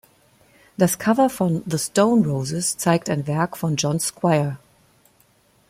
Das 0.77 0.97
Cover 0.97 1.29
von 1.29 1.61
The 1.67 1.77
Stone 1.77 2.27
Roses 2.27 2.75
zeigt 2.75 3.07
ein 3.07 3.27
Werk 3.27 3.55
von 3.55 3.75
John 3.75 3.99
Squire. 3.99 4.57